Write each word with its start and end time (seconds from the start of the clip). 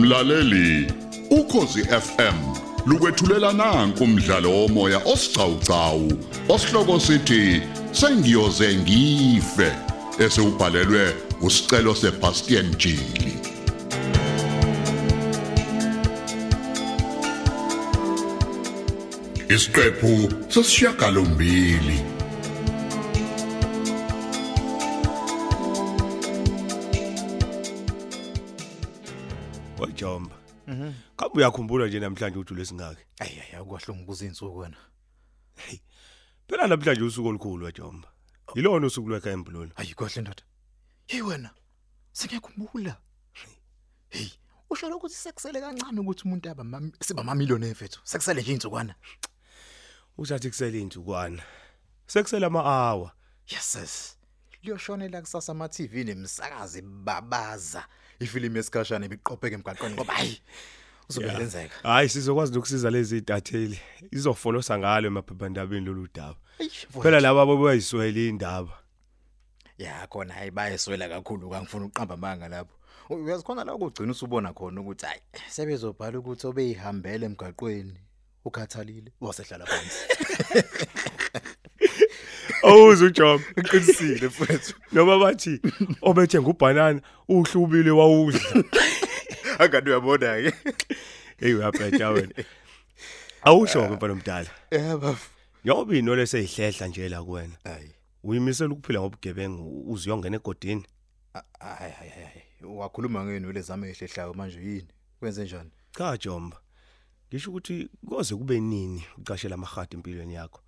Mlaleli, 0.00 0.92
ukhosi 1.30 1.82
FM 1.84 2.36
lukwethulela 2.86 3.52
nanku 3.52 4.04
umdlalo 4.04 4.50
womoya 4.50 4.98
osiqhawqhawo 5.12 6.12
osihloko 6.48 7.00
sithi 7.00 7.62
sengiyoze 7.92 8.68
ngife 8.76 9.72
esewubhalelwe 10.18 11.04
usicelo 11.42 11.94
seBastian 11.94 12.68
Jili. 12.80 13.34
Isiqephu 19.54 20.12
sesishiyagalombili 20.48 22.19
uyakhumbula 31.40 31.86
nje 31.86 32.00
namhlanje 32.00 32.38
uthi 32.38 32.54
lesingaki 32.54 33.02
Ayi 33.18 33.40
ayi 33.40 33.54
akwahlungu 33.56 34.06
kuze 34.06 34.26
insuku 34.26 34.58
wena. 34.58 34.76
phela 36.48 36.66
namhlanje 36.66 37.02
usuku 37.02 37.28
olukhulu 37.28 37.64
wajomba 37.64 38.08
yilona 38.54 38.86
usuku 38.86 39.08
lwekha 39.08 39.30
embulula 39.30 39.72
Ayi 39.76 39.94
kwahle 39.94 40.20
ndoda. 40.22 40.42
Hey 41.06 41.22
wena. 41.22 41.50
Sengiyakhumbula. 42.12 42.96
Hey, 44.08 44.30
usho 44.70 44.96
ukuthi 44.96 45.14
sekusele 45.14 45.60
kancane 45.60 46.00
ukuthi 46.00 46.22
umuntu 46.24 46.50
aba 46.50 46.82
siba 47.00 47.22
mamiliyoni 47.22 47.66
efethu. 47.66 48.00
Sekusele 48.04 48.42
nje 48.42 48.52
insukwana. 48.52 48.94
usathi 50.18 50.48
kusele 50.48 50.80
insukwana 50.80 51.42
sekusele 52.06 52.46
ama-hour 52.46 53.12
Yes 53.48 53.72
sis. 53.72 54.16
Liyoshonela 54.62 55.20
kusasa 55.20 55.52
ama 55.52 55.68
TV 55.68 56.04
nemsakazi 56.04 56.82
babaza. 56.82 57.86
Ifilimu 58.20 58.58
esikhashana 58.58 59.06
ibiqopheke 59.06 59.54
emgaqweni 59.54 59.94
ngoba 59.94 60.14
hayi 60.14 60.42
uzobelenzeka. 61.10 61.74
hayi 61.82 62.08
sizokwazi 62.08 62.52
nokusiza 62.54 62.90
lezi 62.90 63.16
itatheli 63.18 63.80
izofolosa 64.10 64.78
ngalo 64.78 65.06
emaphephandabeni 65.06 65.86
lolu 65.86 66.08
daba 66.14 66.36
phela 67.02 67.20
laba 67.20 67.46
bayiswele 67.46 68.28
indaba 68.28 68.72
Ya 69.78 70.06
khona 70.06 70.34
hayi 70.34 70.50
bayeswela 70.50 71.08
kakhulu 71.08 71.50
kangifuna 71.50 71.86
uqamba 71.86 72.14
amanga 72.14 72.48
lapho. 72.48 72.74
Uyazikhona 73.10 73.64
la 73.64 73.74
ukugcina 73.74 74.12
usubona 74.12 74.52
khona 74.52 74.80
ukuthi 74.80 75.06
hayi 75.06 75.20
sebezobhala 75.48 76.18
ukuthi 76.18 76.46
obeyihambele 76.46 77.26
emgaqweni 77.26 77.96
ukhathalile 78.44 79.12
wasehlala 79.20 79.64
phansi. 79.66 80.00
awuze 82.62 83.04
ujob 83.04 83.40
Uqinisile 83.56 84.26
mfethu. 84.26 84.74
noma 84.92 85.18
bathi 85.18 85.60
obethe 86.02 86.40
ngubhanana 86.40 87.00
uhlubile 87.28 87.90
wawudla 87.90 88.40
Akade 89.60 89.90
uyabona 89.90 90.26
ke. 90.42 90.52
hey 91.40 91.54
uyabhetha 91.54 92.10
wena 92.10 92.34
awusho 93.44 93.88
ke 93.88 93.94
mfana 93.94 94.12
omdala 94.12 94.50
Yebo. 94.70 95.16
njengoba 95.64 95.96
inole 95.96 96.26
seyihlehla 96.26 96.86
nje 96.86 97.08
la 97.08 97.22
kuwena 97.22 97.54
Hayi. 97.64 97.90
uyimisela 98.24 98.70
ukuphila 98.72 99.00
ngobugebengu 99.00 99.90
uziyongena 99.92 100.36
egodini 100.36 100.86
Hayi 101.60 101.92
hayi 101.92 102.10
hayi. 102.10 102.42
Wakhuluma 102.62 103.24
ngenwele 103.24 103.60
zami 103.60 103.88
ehlehlayo 103.88 104.34
manje 104.34 104.58
yini? 104.60 104.88
Kwenze 105.18 105.44
njani? 105.44 105.70
cha 105.98 106.16
jomba 106.16 106.56
ngisho 107.28 107.50
ukuthi 107.50 107.88
koze 108.08 108.34
kube 108.36 108.60
nini 108.60 109.04
ucashela 109.18 109.54
amahadi 109.54 109.96
empilweni 109.96 110.34
yakho 110.34 110.60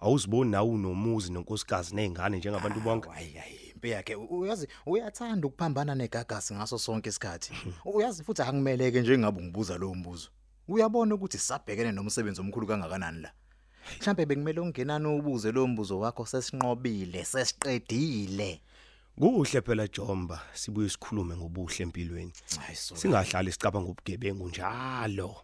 awuziboni 0.00 0.50
nawe 0.50 0.68
unomuzi 0.70 1.32
nonkosikazi 1.32 1.94
nezingane 1.94 2.38
njengabantu 2.38 2.80
bonke 2.80 3.08
Hayi 3.08 3.32
hayi. 3.32 3.65
Impi 3.76 3.90
yakhe 3.90 4.14
uyazi 4.14 4.68
uyathanda 4.86 5.46
ukuphambana 5.48 5.94
negagasi 5.94 6.54
ngaso 6.54 6.78
sonke 6.78 7.08
isikhathi. 7.08 7.52
Uyazi 7.84 8.24
futhi 8.24 8.42
angimeleke 8.42 9.00
njengabe 9.00 9.42
ngibuza 9.42 9.78
lo 9.78 9.94
mbuzo. 9.94 10.28
Uyabona 10.68 11.14
ukuthi 11.14 11.38
sisabhekene 11.38 11.92
nomsebenzi 11.92 12.40
omkhulu 12.40 12.66
kangakanani 12.66 13.20
la. 13.22 13.32
Mhlambe 14.00 14.26
bekumele 14.26 14.60
ungenani 14.60 15.06
ubuze 15.06 15.52
lo 15.52 15.66
mbuzo 15.66 15.98
wakho 15.98 16.26
sesinqobile, 16.26 17.24
sesiqedile. 17.24 18.60
kuhle 19.18 19.60
phela 19.60 19.88
jomba 19.88 20.40
sibuye 20.54 20.88
sikhulume 20.88 21.36
ngobuhle 21.36 21.76
empilweni 21.82 22.32
Hayi 22.60 22.76
so. 22.76 22.96
singahlali 22.96 23.52
sicabanga 23.52 23.84
ngobugebengu 23.88 24.48
njalo 24.48 25.36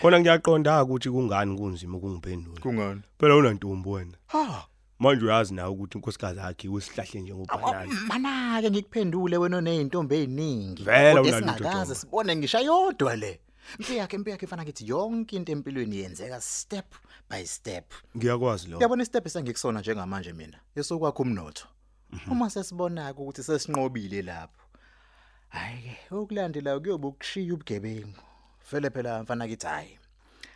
khona 0.00 0.20
ngiyaqonda 0.20 0.82
ukuthi 0.84 1.10
kungani 1.10 1.56
kunzima 1.58 1.96
ukungiphendula 1.98 2.60
Kungani? 2.60 3.02
phela 3.18 3.36
unantombi 3.36 3.88
wena 3.88 4.16
Ha. 4.26 4.66
Manje 5.00 5.24
uyazi 5.24 5.54
nawe 5.54 5.70
ukuthi 5.70 5.98
inkosikazi 5.98 6.40
yakhe 6.40 6.68
usihlahle 6.68 7.20
njengobhanana 7.20 7.94
Mana 8.08 8.62
ke 8.62 8.70
ngikuphendule 8.70 9.36
wena 9.36 9.60
nezintombi 9.60 10.14
eziningi. 10.14 10.84
Kodwa 10.84 11.32
singakaze 11.32 11.94
sibone 11.94 12.36
ngisha 12.36 12.60
yodwa 12.60 13.16
le. 13.16 13.40
Impi 13.78 13.96
yakhe 13.96 14.16
impi 14.16 14.30
yakhe 14.30 14.46
ifana 14.46 14.62
ngithi 14.62 14.88
yonke 14.88 15.36
into 15.36 15.52
empilweni 15.52 15.96
yenzeka 15.96 16.40
step 16.40 16.94
by 17.30 17.44
step. 17.44 17.84
ngiyakwazi 18.16 18.68
lo 18.68 18.78
Uyabona 18.78 19.02
istep 19.02 19.26
esengikusona 19.26 19.80
njengamanje 19.80 20.32
mina. 20.32 20.58
Yesokwakho 20.76 21.22
umnotho. 21.22 21.66
Uma 22.30 22.50
sesibona 22.50 23.10
ukuthi 23.10 23.42
sesinqobile 23.42 24.22
lapho. 24.22 24.64
Hayi 25.48 25.96
ke 26.08 26.14
ukulandela 26.14 26.80
kuyobe 26.80 27.06
ukushiya 27.06 27.54
ubugebengu. 27.54 28.20
Vele 28.70 28.90
phela 28.90 29.22
mfana 29.22 29.48
kithi 29.48 29.66
hayi. 29.66 29.99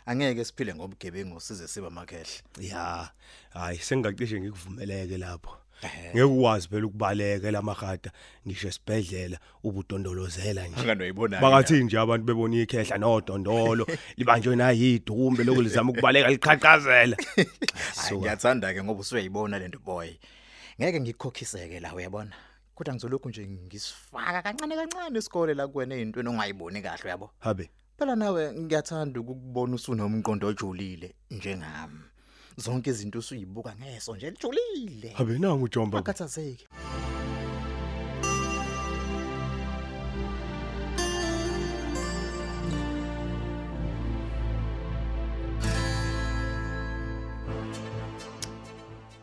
Angeke 0.05 0.45
siphile 0.45 0.73
ngobugebengu 0.75 1.41
size 1.41 1.67
siba 1.67 1.89
makhehle. 1.89 2.41
ya 2.59 3.09
hayi 3.49 3.77
sengacishe 3.77 4.41
ngikuvumeleke 4.41 5.17
lapho 5.17 5.57
Ehhe. 5.81 6.09
ngeke 6.09 6.23
ukwazi 6.23 6.67
phela 6.67 6.85
ukubaleka 6.87 7.51
lamahada 7.51 8.11
ngisho 8.47 8.67
esibhedlela 8.67 9.39
ubudondolozela 9.63 10.67
nje 10.67 10.81
Anganoyibona. 10.81 11.41
bakathi 11.41 11.83
nje 11.83 11.99
abantu 11.99 12.25
bebona 12.25 12.55
ikhehla 12.61 12.97
nodondolo 12.97 13.87
libanjwe 14.17 14.55
nayidumbe 14.55 15.43
lokulizama 15.43 15.91
ukubaleka 15.91 16.29
liqhaqhazela 16.29 17.17
Hayi 17.97 18.17
ngiyathanda 18.17 18.73
ke 18.73 18.83
ngoba 18.83 19.01
usuyayibona 19.01 19.59
lento 19.59 19.79
boy. 19.79 20.09
Ngeke 20.79 20.99
ngikukhokhiseke 21.01 21.79
la 21.79 21.93
uyabona. 21.95 22.31
Kodwa 22.75 22.93
ngizolokhu 22.93 23.29
nje 23.29 23.47
ngisifaka 23.47 24.41
kancane 24.41 24.75
kancane 24.75 25.19
isikole 25.19 25.53
la 25.53 25.67
kuwena 25.67 25.95
ezintweni 25.95 26.29
ongayiboni 26.29 26.81
kahle 26.81 27.03
uyabo. 27.05 27.31
habe 27.39 27.69
Phela 27.97 28.15
nawe 28.15 28.53
ngiyathanda 28.53 29.19
ukukubona 29.19 29.75
usunomqondo 29.75 30.47
ojulile 30.47 31.15
njengami. 31.31 32.03
Zonke 32.57 32.89
izinto 32.89 33.19
usuyibuka 33.19 33.75
ngeso 33.75 34.15
nje 34.15 34.29
lijulile. 34.31 35.09
habe 35.13 35.39
nangu 35.39 35.63
ujomba 35.63 35.99
Akhathazeki. 35.99 36.67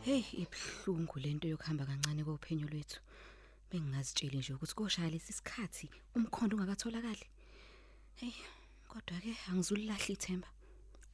Hey 0.04 0.24
ibhlungu 0.32 1.18
lento 1.18 1.48
yokuhamba 1.48 1.86
kancane 1.86 2.24
kophenyo 2.24 2.68
lwethu. 2.68 3.00
Bengingazitsheli 3.70 4.38
nje 4.38 4.52
ukuthi 4.54 4.74
koshaya 4.74 5.10
lesi 5.10 5.32
sikhathi 5.32 5.90
umkhondo 6.16 6.56
ungakatholakali. 6.56 7.26
Hey 8.14 8.32
kodwa 8.92 9.20
ke 9.24 9.32
angizulilahla 9.50 10.08
ithemba. 10.08 10.48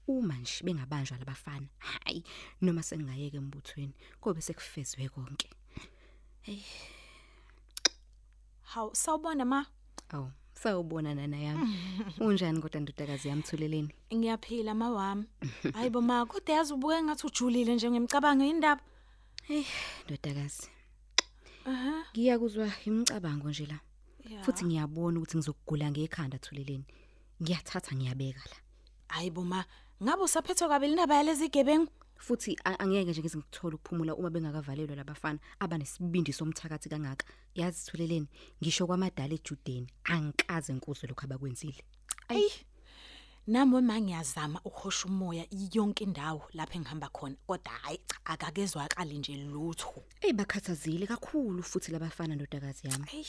Uma 0.09 0.35
nje 0.39 0.65
bengabanjwa 0.65 1.19
labafana, 1.19 1.69
hayi 1.79 2.25
noma 2.61 2.83
sengingayeke 2.83 3.37
embuthweni, 3.37 3.95
kobe 4.21 4.41
sekufezwe 4.41 5.09
konke. 5.09 5.49
Hawu 8.63 8.95
sawubona 8.95 9.45
ma 9.45 9.67
Aw, 10.11 10.27
sawubona 10.55 11.15
nana 11.15 11.37
yami. 11.37 11.75
Unjani 12.21 12.61
kodwa 12.63 12.81
ndodakazi 12.81 13.29
yami 13.29 13.43
thuleleni? 13.43 13.95
ngiyaphila 14.15 14.75
ma 14.75 14.91
wami 14.91 15.25
hayibo 15.75 16.01
ma 16.01 16.27
kodwa 16.27 16.55
yazi 16.55 16.73
ubuke 16.73 17.03
ngathi 17.03 17.27
ujulile 17.27 17.75
nje 17.75 17.91
ngemcabango 17.91 18.45
indaba 18.45 18.83
Hey 19.43 19.65
ndodakazi, 20.05 20.69
aha 21.65 22.05
ngiyakuzwa 22.13 22.69
imicabango 22.87 23.49
nje 23.51 23.67
la. 23.67 23.79
ya. 24.31 24.43
Futhi 24.45 24.65
ngiyabona 24.65 25.19
ukuthi 25.19 25.37
ngizokugula 25.37 25.91
ngekhanda 25.91 26.39
thuleleni. 26.39 26.85
Ngiyathatha 27.43 27.97
ngiyabeka 27.97 28.41
la. 28.51 28.57
hayibo 29.09 29.45
ma 29.45 29.65
ngabe 30.03 30.23
usaphethwe 30.23 30.69
kabili 30.69 30.93
indaba 30.93 31.15
yalezi 31.15 31.49
gebengu 31.49 31.93
futhi 32.19 32.57
a- 32.65 32.79
angeke 32.79 33.11
nje 33.11 33.21
ngize 33.21 33.39
ngithola 33.39 33.75
ukuphumula 33.77 34.15
uma 34.17 34.31
bengakavalelwa 34.31 34.97
labafana 34.97 35.39
abanesibindi 35.61 36.33
somthakathi 36.33 36.89
kangaka. 36.89 37.27
Yazi 37.55 37.87
thuleleni 37.91 38.29
ngisho 38.63 38.87
kwamadala 38.87 39.35
ejudeni 39.35 39.87
angikaze 40.05 40.73
nkuzwe 40.73 41.09
lokho 41.09 41.25
abakwenzile. 41.27 41.83
Ayi. 42.29 42.51
Nami 43.47 43.81
ma 43.81 44.01
ngiyazama 44.01 44.61
ukuhosha 44.65 45.07
umoya 45.09 45.47
yonke 45.73 46.05
indawo 46.05 46.43
lapho 46.53 46.75
engihamba 46.79 47.09
khona 47.09 47.37
kodwa 47.47 47.73
hayi 47.83 47.99
cha 48.07 48.17
akakezwakali 48.25 49.19
nje 49.19 49.37
lutho. 49.37 50.05
Ey 50.21 50.33
bakhathazile 50.33 51.07
kakhulu 51.07 51.63
futhi 51.63 51.93
labafana 51.93 52.35
ndodakazi 52.35 52.89
yami. 52.89 53.07
Ayi 53.15 53.25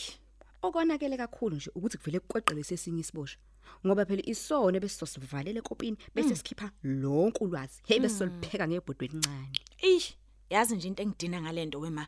okonakele 0.62 1.18
kakhulu 1.18 1.56
nje 1.56 1.72
ukuthi 1.76 1.98
kuvele 1.98 2.20
kuqoqele 2.20 2.64
sesinye 2.64 3.02
isibosha 3.02 3.38
ngoba 3.86 4.06
phela 4.06 4.24
isone 4.26 4.80
besizosivalele 4.80 5.62
kopini 5.62 5.98
bese 6.16 6.36
sikhipha 6.36 6.72
lonke 6.84 7.44
ulwazi. 7.44 7.82
Hey 7.88 8.00
bese 8.00 8.18
solipheka 8.18 8.68
ngebhodwe 8.68 9.06
elincane 9.08 9.60
Eish, 9.78 10.14
yazi 10.50 10.76
nje 10.76 10.88
into 10.88 11.04
engidina 11.04 11.42
ngalento 11.42 11.80
wema. 11.80 12.08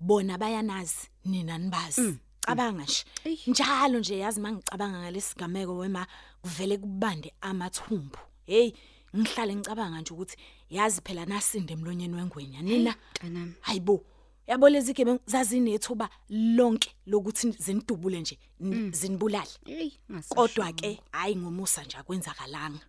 Bona 0.00 0.38
bayanazi, 0.38 1.08
nina 1.24 1.58
nibazi. 1.58 2.18
ngiyacabanga 2.50 2.84
nje. 2.84 3.04
Njalo 3.46 3.98
nje 3.98 4.18
yazi 4.18 4.40
mangicabanga 4.40 4.98
ngalesigameko 4.98 5.76
wema 5.76 6.06
kuvele 6.42 6.78
kubande 6.78 7.32
amathumbu. 7.40 8.18
Hey 8.46 8.72
ngihlale 9.16 9.54
ngicabanga 9.54 10.00
nje 10.00 10.14
ukuthi 10.14 10.36
yazi 10.70 11.00
phela 11.00 11.26
nasinde 11.26 11.72
emlonyeni 11.72 12.14
wengwenya 12.14 12.62
nina? 12.62 12.94
Hayibo 13.60 14.04
yabo 14.50 14.68
lezi 14.68 14.94
ke 14.94 15.04
zazinethuba 15.26 16.10
lonke 16.28 16.90
lokuthi 17.06 17.50
zinidubule 17.58 18.20
nje 18.20 18.38
n- 18.60 18.92
zinibulale 18.92 19.50
Hey, 19.64 19.90
kodwa 20.28 20.72
ke 20.72 21.00
hayi 21.12 21.36
ngomusa 21.36 21.84
nje 21.84 21.96
akwenzakalanga 21.96 22.80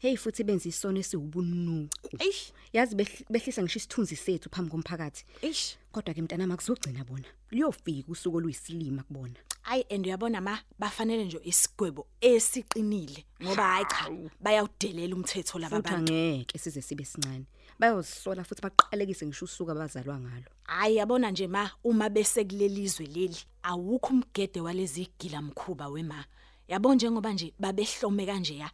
Hey 0.00 0.16
futhi 0.16 0.44
benza 0.44 0.68
isono 0.68 0.98
esiwubunuku. 1.00 2.16
eish 2.18 2.52
Yazi 2.72 2.94
behl- 2.96 3.24
behlisa 3.30 3.62
ngisho 3.62 3.78
isithunzi 3.78 4.16
sethu 4.16 4.48
phambi 4.50 4.70
komphakathi. 4.70 5.24
eish 5.42 5.76
Kodwa 5.92 6.14
ke 6.14 6.22
mntanami 6.22 6.52
akuzogcina 6.52 7.04
bona. 7.04 7.26
Liyofika 7.50 8.12
usuku 8.12 8.36
oluyisilima 8.36 9.02
kubona. 9.02 9.34
Ay 9.64 9.84
and 9.90 10.06
uyabona 10.06 10.40
ma 10.40 10.58
bafanele 10.78 11.24
nje 11.24 11.40
isigwebo 11.44 12.06
esiqinile 12.20 13.24
ngoba 13.42 13.62
hayi 13.62 13.84
cha 13.84 14.10
bayawudelela 14.40 15.14
umthetho 15.16 15.58
laba 15.58 15.76
Futhi 15.76 15.90
bantu. 15.90 16.12
angeke 16.12 16.58
size 16.58 16.82
sibe 16.82 17.04
sincane. 17.04 17.44
Bayozisola 17.78 18.44
futhi 18.44 18.62
baqalekise 18.62 19.26
ngisho 19.26 19.44
usuku 19.44 19.70
abazalwa 19.70 20.20
ngalo. 20.20 20.44
Hayi 20.64 20.96
yabona 20.96 21.30
nje 21.30 21.46
ma 21.46 21.70
uma 21.84 22.08
bese 22.08 22.44
kulelizwe 22.44 23.06
leli 23.06 23.36
awukho 23.62 24.12
umgede 24.12 24.60
walezi 24.60 25.02
igila 25.02 25.42
mkhuba 25.42 25.88
wema. 25.88 26.24
Yabo 26.68 26.94
njengoba 26.94 27.32
nje 27.32 27.54
babehlome 27.58 28.26
kanje 28.26 28.56
ya 28.56 28.70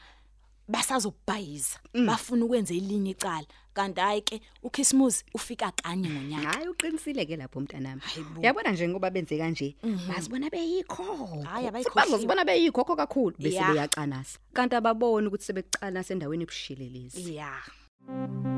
basazobhayiza 0.69 1.79
bafuna 2.07 2.45
ukwenza 2.45 2.75
ilinye 2.75 3.11
icala 3.11 3.47
kanti 3.75 4.01
hayi 4.01 4.23
ke 4.23 4.41
uKhisimusi 4.63 5.25
ufika 5.35 5.73
kanye 5.73 6.09
ngonyaka. 6.11 6.49
Hayi 6.49 6.69
uqinisile 6.69 7.27
ke 7.27 7.37
lapho 7.37 7.61
mntanami. 7.61 8.01
Hayibo. 8.01 8.41
Yabona 8.43 8.71
nje 8.73 8.89
ngoba 8.89 9.11
benze 9.11 9.39
kanje, 9.39 9.77
bazibona 10.09 10.51
beyikho. 10.51 11.03
Hhayi, 11.45 11.67
abayikhohliwe. 11.67 11.95
Bazozibona 11.95 12.45
beyikhokho 12.45 12.97
kakhulu 12.97 13.37
bese 13.39 13.57
Ya. 13.57 13.73
beyacanasa. 13.73 14.39
Kanti 14.53 14.77
ababoni 14.77 15.27
ukuthi 15.27 15.45
sebecanasa 15.45 16.15
endaweni 16.15 16.43
ebushelelezi. 16.45 17.35
Yeah. 17.35 18.54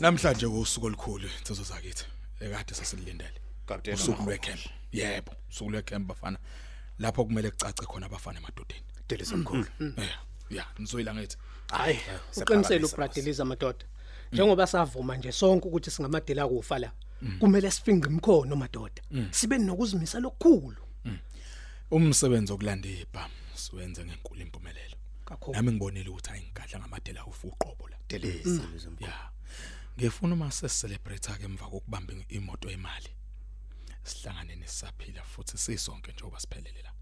Namhlanje 0.00 0.48
kusuku 0.48 0.86
olukhulu 0.86 1.28
insizwe 1.38 1.64
zakithi 1.64 2.04
ekade 2.40 2.74
sasilindele. 2.74 3.40
Kapteni 3.66 3.96
usuku 3.96 4.22
lwecamp. 4.22 4.60
Yebo, 4.92 5.32
usuku 5.50 5.70
lwecamp 5.70 6.06
bafana. 6.08 6.38
Lapho 6.98 7.24
kumele 7.24 7.50
kucace 7.50 7.86
khona 7.86 8.06
abafana 8.06 8.38
emadodeni. 8.38 8.82
Delisa 9.08 9.36
mkhulu. 9.36 9.66
Yeah, 9.80 10.18
yeah, 10.50 10.68
nizoyila 10.78 11.14
ngithi. 11.14 11.36
hayi 11.68 11.98
uqinisele 12.36 12.84
ubradeliza 12.84 13.44
madoda 13.44 13.84
njengoba 14.32 14.66
savuma 14.66 15.16
nje 15.16 15.32
sonke 15.32 15.68
ukuthi 15.68 15.90
singamadela 15.90 16.48
kufa 16.48 16.78
la 16.78 16.92
kumele 17.38 17.70
sifinqe 17.70 18.08
imkhono 18.08 18.56
madoda 18.56 19.02
sibe 19.30 19.58
nokuzimisa 19.58 20.20
lokukhulu 20.20 20.76
Umsebenzi 21.90 22.52
okulanda 22.52 22.88
ibha 22.88 23.30
siwenze 23.54 24.04
ngenkulu 24.04 24.40
impumelelo. 24.40 24.96
Nami 25.52 25.72
ngibonile 25.72 26.10
ukuthi 26.10 26.30
ayingadla 26.30 26.78
ngamadela 26.78 27.26
ufu 27.26 27.48
uqobo 27.48 27.88
la. 27.88 27.96
Delisa. 28.08 28.62
Yeah. 29.00 29.30
Ngifuna 29.98 30.34
uma 30.34 30.50
sesicelebrate 30.50 31.32
ke 31.38 31.44
emva 31.44 31.70
kokubamba 31.70 32.12
imoto 32.28 32.70
emali. 32.70 33.08
Sihlangane 34.04 34.56
nesaphila 34.56 35.22
futhi 35.22 35.58
sisonke 35.58 36.12
njengoba 36.12 36.40
siphelele 36.40 36.82
la. 36.82 36.92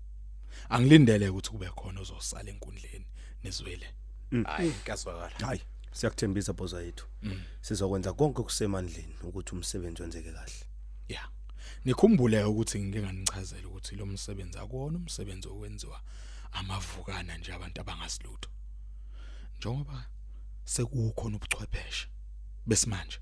Angilindele 0.69 1.29
ukuthi 1.29 1.51
kube 1.51 1.71
khona 1.71 2.01
ozosala 2.01 2.51
enkundleni 2.51 3.07
nezwele. 3.43 3.95
Hayi, 4.45 4.71
kuyazwakala. 4.71 5.47
Hayi, 5.47 5.61
siyakuthembisa 5.93 6.53
boza 6.53 6.83
yethu. 6.83 7.07
Sizokwenza 7.61 8.13
konke 8.13 8.41
okusemandleni 8.41 9.15
ukuthi 9.23 9.55
umsebenzi 9.55 10.03
wenzeke 10.03 10.33
kahle. 10.33 10.65
Yeah. 11.09 11.29
Nikhumbule 11.85 12.45
ukuthi 12.45 12.79
ngike 12.79 13.03
nganichazela 13.03 13.69
ukuthi 13.69 13.97
lo 13.97 14.07
msebenzi 14.07 14.59
akuwona 14.59 14.99
umsebenzi 14.99 15.49
owenziwa 15.49 16.01
amavukana 16.53 17.39
nje 17.39 17.53
abantu 17.53 17.81
abangasilutho. 17.81 18.51
Njengoba 19.59 20.07
sekukhona 20.65 21.37
ubuchwepheshe 21.37 22.14
besimanje. 22.67 23.19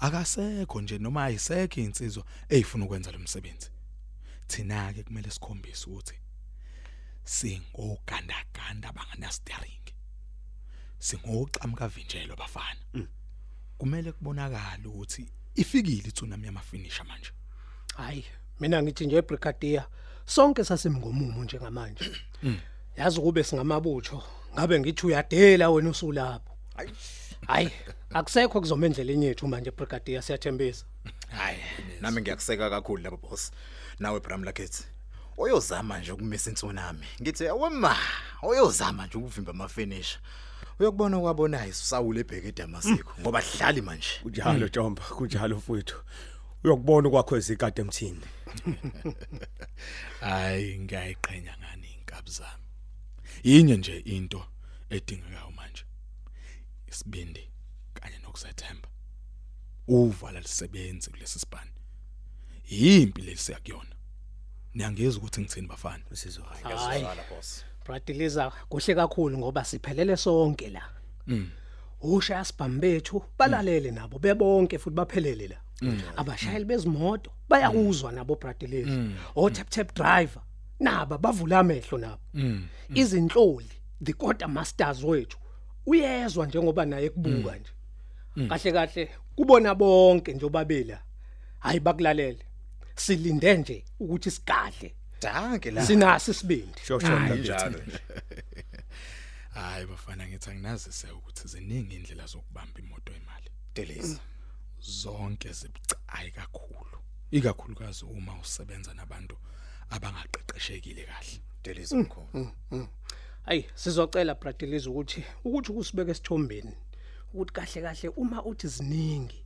Akasekho 0.00 0.80
nje 0.80 0.98
noma 0.98 1.24
ayisekho 1.24 1.80
insizwa 1.80 2.24
ezifuna 2.48 2.84
ukwenza 2.84 3.12
lo 3.12 3.18
msebenzi. 3.18 3.70
Thina 4.46 4.92
ke 4.92 5.02
kumele 5.02 5.30
sikhombise 5.30 5.86
ukuthi 5.90 6.14
singogandaganda 7.24 8.92
bangana 8.92 9.32
steering. 9.32 9.86
Singoqhamuka 10.98 11.88
vinjelo 11.88 12.36
bafana. 12.36 13.06
Kumele 13.78 14.12
kubonakala 14.12 14.88
ukuthi 14.88 15.30
ifikile 15.54 16.08
itsunami 16.08 16.46
yamafinisha 16.46 17.04
manje. 17.04 17.32
hayi 17.98 18.24
mina 18.60 18.82
ngithi 18.82 19.06
nje 19.06 19.22
brigadier 19.22 19.86
sonke 20.26 20.64
sasimngomumo 20.64 21.44
njengamanje 21.44 22.04
yazi 22.96 23.20
kube 23.20 23.44
singamabutho 23.44 24.22
ngabe 24.54 24.80
ngithi 24.80 25.06
uyadela 25.06 25.70
wena 25.70 25.90
usulapho 25.90 26.52
hayi 27.46 27.70
akusekho 28.10 28.60
kuzoma 28.60 28.86
endleleni 28.86 29.26
yethu 29.26 29.48
manje 29.48 29.70
brigadier 29.70 30.22
siyathembisa 30.22 30.84
Hayi, 31.28 31.58
nami 32.00 32.20
ngiyakuseka 32.20 32.70
kakhulu 32.70 33.02
labo 33.02 33.16
boss. 33.16 33.52
Nawe 33.98 34.20
Bram 34.20 34.44
Lakethi. 34.44 34.84
Oyozama 35.36 35.98
nje 35.98 36.12
ukumisa 36.12 36.50
intsunami. 36.50 37.06
Ngithi 37.22 37.48
awema, 37.48 37.96
oyozama 38.42 39.06
nje 39.06 39.18
ukuvimba 39.18 39.50
ama 39.50 39.68
finish. 39.68 40.18
Uyakubona 40.78 41.20
kwabonayo 41.20 41.70
usawule 41.70 42.20
ebheke 42.20 42.48
eDamasiko 42.48 43.12
ngoba 43.20 43.42
dlali 43.42 43.82
manje. 43.82 44.08
Kunjalo 44.22 44.68
Jomba, 44.68 45.02
kunjalo 45.02 45.56
mfowethu. 45.56 45.96
Uyokubona 46.64 47.10
kwakho 47.10 47.36
ezikade 47.36 47.82
emthini. 47.82 48.20
Hayi 50.20 50.78
ngiyayiqhenya 50.78 51.56
ngani 51.58 51.88
inkabi 51.98 52.30
zami. 52.30 52.64
Yinye 53.42 53.76
nje 53.76 53.98
into 53.98 54.44
edingekayo 54.90 55.50
manje. 55.56 55.84
Isibindi 56.86 57.47
kanye 58.00 58.18
nokuzethemba. 58.18 58.88
Uvala 59.88 60.40
lisebenzi 60.40 61.10
kulesi 61.10 61.38
sibani. 61.38 61.70
Yimpi 62.68 63.22
lesiya 63.22 63.60
kuyona. 63.60 63.96
Niyangeza 64.74 65.18
ukuthi 65.18 65.40
ngithini 65.40 65.66
bafana? 65.66 66.04
Usizwa 66.10 66.46
hayi. 66.46 66.62
hayi 66.62 66.74
Ngiyazwakala 66.76 67.22
boss. 67.30 67.64
bradiliza 67.88 68.50
kuhle 68.68 68.94
kakhulu 68.94 69.38
ngoba 69.38 69.64
siphelele 69.64 70.16
sonke 70.16 70.70
la 70.70 70.82
usha 72.00 72.44
sibhamu 72.44 72.80
bethu 72.80 73.22
balalele 73.38 73.90
nabo 73.90 74.18
bebonke 74.18 74.78
futhi 74.78 74.96
baphelele 74.96 75.48
la 75.48 75.56
abashayeli 76.16 76.64
bezimoto 76.64 77.30
bayakuzwa 77.48 78.12
nabo 78.12 78.34
bradiliza 78.36 79.04
o 79.34 79.50
tap 79.50 79.70
tap 79.70 79.94
driver 79.94 80.42
naba 80.80 81.18
bavula 81.18 81.58
amehlo 81.58 81.98
nabo 81.98 82.22
izinhloli 82.94 83.72
the 84.04 84.12
quarter 84.12 84.48
masters 84.48 85.02
wethu 85.02 85.38
uyezwa 85.86 86.46
njengoba 86.46 86.84
naye 86.84 87.10
kubuka 87.10 87.56
nje 87.56 87.70
kahle 88.48 88.72
kahle 88.72 89.10
kubona 89.36 89.74
bonke 89.74 90.32
nje 90.34 90.46
obabela 90.46 91.02
hayi 91.58 91.80
bakulalele 91.80 92.46
silinde 92.96 93.56
nje 93.56 93.84
ukuthi 94.00 94.30
sigadle 94.30 94.94
Danke 95.22 95.70
la. 95.70 95.86
sinasi 95.86 96.30
isibindi 96.30 96.80
Sho 96.86 97.00
sho 97.00 97.06
Hayi, 97.06 97.20
mntakwethu. 97.20 97.42
njalo. 97.52 97.80
Hayi 99.54 99.86
bafana 99.86 100.28
ngithi 100.28 100.50
anginazise 100.50 101.10
ukuthi 101.10 101.48
ziningi 101.48 101.96
indlela 101.96 102.26
zokubamba 102.26 102.80
imoto 102.80 103.12
imali. 103.12 103.50
Delisa. 103.74 104.20
Zonke 104.80 105.52
zibucayi 105.52 106.30
kakhulu. 106.30 106.98
Ikakhulukazi 107.30 108.04
uma 108.04 108.38
usebenza 108.40 108.94
nabantu 108.94 109.36
abangaqeqeshekile 109.90 111.02
kahle. 111.04 111.40
Delisa 111.64 111.96
mkhulu. 111.96 112.50
Hayi 113.44 113.66
sizocela 113.74 114.34
Bradiliza 114.34 114.90
ukuthi 114.90 115.24
ukuthi 115.44 115.72
kusibeke 115.72 116.10
esithombeni 116.10 116.72
ukuthi 117.34 117.52
kahle 117.52 117.82
kahle 117.82 118.08
uma 118.16 118.44
uthi 118.44 118.68
ziningi 118.68 119.44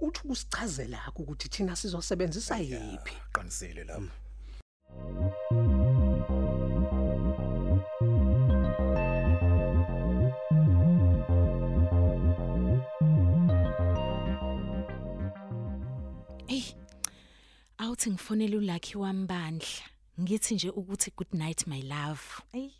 uthi 0.00 0.20
kusichazela 0.20 1.12
ukuthi 1.16 1.48
thina 1.48 1.76
sizosebenzisa 1.76 2.58
yipi 2.58 3.12
Qinisile 3.32 3.84
lapha. 3.84 4.10
Ey. 16.48 16.64
Awuthi 17.78 18.10
ngifonela 18.10 18.56
uLucky 18.56 18.98
wambandla. 18.98 19.84
Ngithi 20.20 20.54
nje 20.54 20.70
ukuthi 20.70 21.10
good 21.16 21.34
night 21.34 21.66
my 21.66 21.82
love. 21.82 22.22
Ey. 22.52 22.70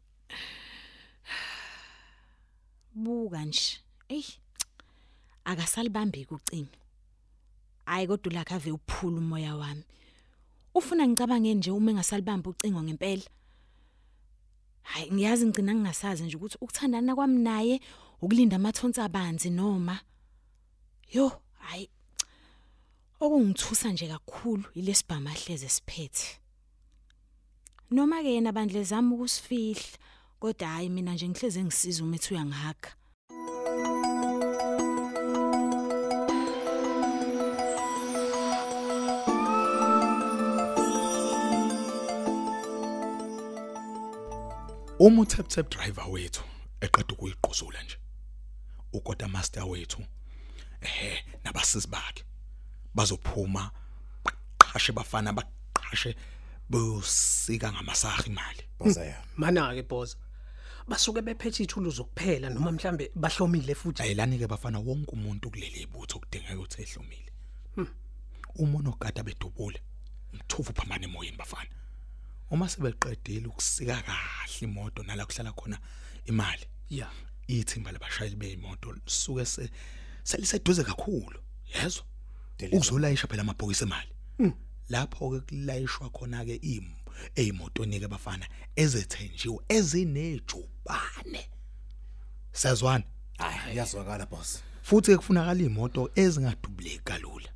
Buka 2.94 3.44
nje. 3.44 3.89
Ey. 4.10 4.26
Akasalibambi 5.44 6.24
kucinga. 6.24 6.78
Hayi 7.86 8.06
kodwa 8.06 8.32
uLucky 8.32 8.54
ave 8.54 8.70
uphula 8.72 9.18
umoya 9.18 9.56
wami. 9.56 9.84
Ufuna 10.74 11.06
ngicabange 11.08 11.54
nje 11.54 11.70
uma 11.70 11.90
engasalibambi 11.90 12.48
ucingo 12.48 12.82
ngempela. 12.82 13.22
Hayi 14.82 15.12
ngiyazi 15.12 15.46
ngicina 15.46 15.74
ngingasazi 15.74 16.22
nje 16.24 16.36
ukuthi 16.36 16.58
ukuthandana 16.60 17.14
kwami 17.14 17.38
naye 17.38 17.80
ukulinda 18.20 18.56
amathonsi 18.56 19.00
abanzi 19.00 19.50
noma 19.50 20.00
yo 21.12 21.42
hayi 21.58 21.88
okungithusa 23.20 23.92
nje 23.92 24.08
kakhulu 24.08 24.64
ilesibhama 24.74 25.30
hleze 25.30 25.68
siphethe 25.68 26.38
noma 27.90 28.22
ke 28.22 28.34
yena 28.34 28.52
bandle 28.52 28.84
zami 28.84 29.14
ukusifihla 29.14 29.98
kodwa 30.40 30.68
hayi 30.68 30.88
mina 30.88 31.14
nje 31.14 31.28
ngihleze 31.28 31.64
ngisiza 31.64 32.04
uma 32.04 32.16
ethi 32.16 32.34
uma 45.00 45.22
utap 45.22 45.48
tap 45.48 45.70
driver 45.70 46.04
wethu 46.10 46.42
eqeda 46.80 47.14
ukuyiqosula 47.14 47.82
nje 47.82 47.96
ukota 48.92 49.28
master 49.28 49.64
wethu 49.64 50.02
eh 50.80 51.24
nabasisi 51.44 51.88
bakhe 51.88 52.24
bazophuma 52.94 53.70
baqhashe 54.24 54.92
bafana 54.92 55.32
baqhashe 55.32 56.16
bosika 56.70 57.72
ngamasaha 57.72 58.26
imali. 58.26 58.62
Boza 58.78 59.04
ya. 59.04 59.24
Mana 59.36 59.74
ke 59.74 59.82
boss 59.82 60.16
basuke 60.88 61.22
bephethe 61.22 61.62
ithulu 61.62 61.90
zokuphela 61.90 62.50
noma 62.50 62.72
mhlambe 62.72 63.10
bahlomile 63.14 63.74
futhi. 63.74 64.02
Ayelani 64.02 64.38
ke 64.38 64.46
bafana 64.46 64.78
wonke 64.78 65.12
umuntu 65.12 65.50
kuleli 65.50 65.80
ibutho 65.82 66.18
kudingeka 66.18 66.54
ukuthi 66.54 66.82
ehlomile. 66.82 67.32
Uma 68.56 68.78
unogada 68.78 69.22
bedubule 69.22 69.80
umthufu 70.32 70.72
phambane 70.72 71.04
emoyeni 71.04 71.36
bafana. 71.36 71.70
Uma 72.50 72.68
sebeqedile 72.68 73.46
ukusika 73.46 74.02
kahle 74.02 74.60
imoto 74.60 75.02
nala 75.02 75.26
kuhlala 75.26 75.52
khona 75.52 75.78
imali 76.26 76.66
ya. 76.90 77.08
ithimba 77.50 77.92
labashayeli 77.92 78.36
beimoto 78.36 78.92
lisuke 78.92 79.44
se 79.44 79.70
seliseduze 80.22 80.84
kakhulu 80.84 81.40
yezwa 81.74 82.04
ukuzolayisha 82.72 83.26
phela 83.26 83.42
amabhokisi 83.42 83.84
emali. 83.84 84.12
Lapho 84.88 85.30
ke 85.30 85.40
kulayishwa 85.40 86.10
khona 86.10 86.44
ke 86.44 86.54
im 86.62 86.94
ezimotoni 87.34 88.00
ke 88.00 88.08
bafana 88.08 88.46
ezethenjiwe 88.76 89.58
ezinejubane. 89.68 91.50
Sazwana 92.52 93.04
hayi 93.38 93.76
yazwakala 93.76 94.26
boss. 94.26 94.62
Futhi 94.82 95.16
kufunakala 95.16 95.62
imoto 95.62 96.10
ezingadubuleki 96.14 97.00
kalula. 97.04 97.50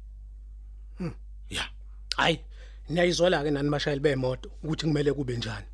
Ya. 1.50 1.68
Hayi 2.16 2.40
niyayizwela 2.88 3.42
ke 3.42 3.50
nani 3.50 3.70
bashayeli 3.70 4.00
bemoto 4.00 4.50
ukuthi 4.62 4.86
kumele 4.86 5.12
kube 5.12 5.36
njani 5.36 5.66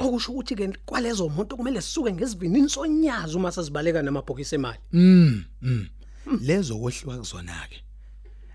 okusho 0.00 0.32
ukuthi 0.32 0.54
ke 0.54 0.68
kwalezo 0.86 1.28
moto 1.28 1.56
kumele 1.56 1.80
sisuke 1.80 2.12
ngesivinini 2.12 2.68
sonyazi 2.68 3.36
uma 3.36 3.52
sesibaleka 3.52 4.02
namabhokisi 4.02 4.54
emali 4.54 4.78
Mm, 4.92 5.44
mm. 5.62 5.88
Lezo 6.40 6.78
kwehliwa 6.78 7.18
kuzona 7.18 7.68
ke. 7.68 7.82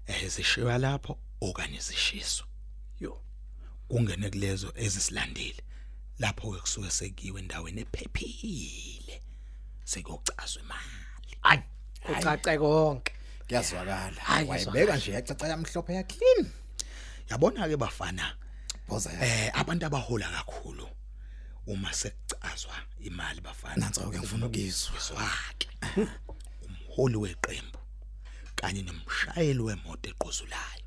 Eh 0.07 0.29
zishiwa 0.29 0.77
lapho 0.77 1.17
okanye 1.41 1.79
zishiswa. 1.79 2.47
yo 2.99 3.21
Kungene 3.87 4.29
kulezo 4.29 4.73
ezisilandile. 4.75 5.63
Lapho 6.19 6.51
ke 6.51 6.59
kusuke 6.59 6.89
sekiwe 6.89 7.41
endaweni 7.41 7.81
ephephile. 7.81 9.21
Sekuyocazwa 9.83 10.61
imali. 10.63 11.09
hayi 11.41 11.61
ucace 12.19 12.57
konke 12.57 13.13
kuyazwakala 13.47 14.21
wayibeka 14.47 14.97
nje 14.97 15.11
yacaca 15.11 15.47
yamhlophe 15.47 15.93
ya 15.93 16.03
clean 16.03 16.51
Yabona 17.29 17.67
ke 17.69 17.77
bafana 17.77 18.35
boza 18.87 19.11
ya 19.13 19.21
eh 19.21 19.51
abantu 19.53 19.85
abahola 19.85 20.29
kakhulu 20.29 20.87
uma 21.67 21.93
sekucazwa 21.93 22.73
imali 22.99 23.41
bafana. 23.41 23.75
nansi 23.75 23.99
ke 24.01 24.19
ngifuna 24.19 24.45
ukizwa 24.45 24.99
Zwake. 24.99 25.69
Umholi 26.65 27.17
weqembu 27.17 27.79
kanye 28.55 28.81
nomshayeli 28.81 29.59
wemoto 29.59 30.09
eqozulayo. 30.09 30.83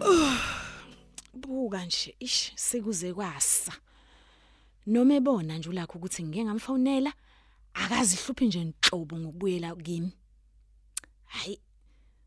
buka 1.34 1.84
nje 1.84 2.14
ish 2.20 2.52
sekuze 2.56 3.12
kwasa 3.12 3.72
noma 4.86 5.14
ebona 5.14 5.58
nje 5.58 5.68
ulakho 5.68 5.98
ukuthi 5.98 6.22
ngike 6.22 6.44
ngamfonela 6.44 7.12
akazihluphi 7.74 8.46
nje 8.46 8.60
inhlobo 8.60 9.16
ngokubuyela 9.16 9.76
kimi. 9.76 10.12
Hayi 11.26 11.58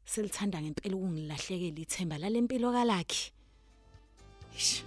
selithanda 0.05 0.61
ngempela 0.61 0.95
ukungilahlekela 0.95 1.81
ithemba 1.81 2.17
lalempilo 2.17 2.71
kalakhe. 2.71 3.31
Ish 4.57 4.83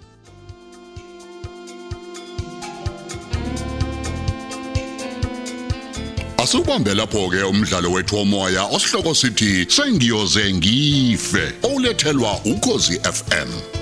Asubambe 6.39 6.95
lapho 6.95 7.29
ke 7.29 7.43
umdlalo 7.43 7.93
wethu 7.93 8.17
womoya 8.17 8.65
osihloko 8.65 9.15
sithi 9.15 9.67
sengiyoze 9.71 10.55
ngife 10.55 11.53
olethelwa 11.63 12.41
ukozi 12.45 13.01
FM 13.01 13.78